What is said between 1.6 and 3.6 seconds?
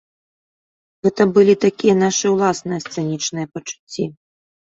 такія нашы ўласныя сцэнічныя